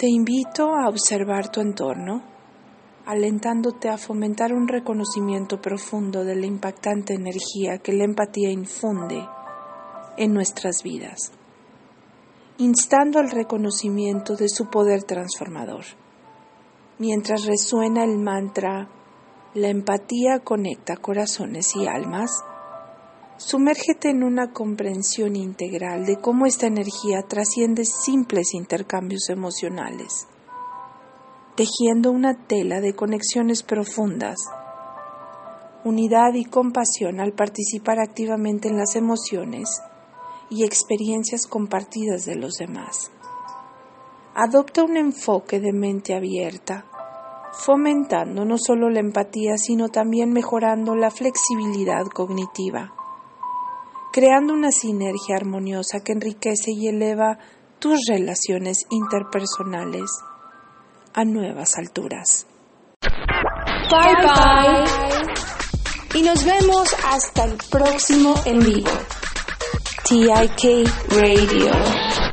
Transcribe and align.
Te 0.00 0.08
invito 0.08 0.74
a 0.74 0.88
observar 0.88 1.50
tu 1.50 1.60
entorno, 1.60 2.22
alentándote 3.04 3.90
a 3.90 3.98
fomentar 3.98 4.50
un 4.54 4.66
reconocimiento 4.66 5.60
profundo 5.60 6.24
de 6.24 6.36
la 6.36 6.46
impactante 6.46 7.12
energía 7.12 7.76
que 7.82 7.92
la 7.92 8.04
empatía 8.04 8.50
infunde 8.50 9.28
en 10.16 10.32
nuestras 10.32 10.82
vidas, 10.82 11.32
instando 12.56 13.18
al 13.18 13.30
reconocimiento 13.30 14.36
de 14.36 14.48
su 14.48 14.70
poder 14.70 15.02
transformador. 15.02 15.84
Mientras 16.98 17.44
resuena 17.44 18.02
el 18.02 18.16
mantra, 18.16 18.88
la 19.52 19.68
empatía 19.68 20.38
conecta 20.42 20.96
corazones 20.96 21.76
y 21.76 21.86
almas, 21.86 22.30
Sumérgete 23.42 24.10
en 24.10 24.22
una 24.22 24.52
comprensión 24.52 25.34
integral 25.34 26.04
de 26.04 26.18
cómo 26.20 26.44
esta 26.44 26.66
energía 26.66 27.22
trasciende 27.26 27.86
simples 27.86 28.52
intercambios 28.52 29.30
emocionales, 29.30 30.26
tejiendo 31.56 32.10
una 32.10 32.34
tela 32.34 32.82
de 32.82 32.92
conexiones 32.92 33.62
profundas, 33.62 34.36
unidad 35.84 36.34
y 36.34 36.44
compasión 36.44 37.18
al 37.18 37.32
participar 37.32 37.98
activamente 37.98 38.68
en 38.68 38.76
las 38.76 38.94
emociones 38.94 39.70
y 40.50 40.64
experiencias 40.64 41.46
compartidas 41.46 42.26
de 42.26 42.36
los 42.36 42.56
demás. 42.56 43.10
Adopta 44.34 44.84
un 44.84 44.98
enfoque 44.98 45.60
de 45.60 45.72
mente 45.72 46.14
abierta, 46.14 46.84
fomentando 47.52 48.44
no 48.44 48.58
solo 48.58 48.90
la 48.90 49.00
empatía, 49.00 49.56
sino 49.56 49.88
también 49.88 50.30
mejorando 50.30 50.94
la 50.94 51.10
flexibilidad 51.10 52.04
cognitiva 52.08 52.99
creando 54.12 54.52
una 54.52 54.70
sinergia 54.70 55.36
armoniosa 55.36 56.00
que 56.04 56.12
enriquece 56.12 56.72
y 56.72 56.88
eleva 56.88 57.38
tus 57.78 58.00
relaciones 58.08 58.86
interpersonales 58.90 60.10
a 61.14 61.24
nuevas 61.24 61.76
alturas. 61.78 62.46
Bye 63.90 64.14
bye. 64.22 65.30
Y 66.14 66.22
nos 66.22 66.44
vemos 66.44 66.94
hasta 67.04 67.44
el 67.44 67.56
próximo 67.70 68.34
en 68.44 68.58
vivo. 68.60 68.90
TIK 70.08 70.88
Radio. 71.10 72.29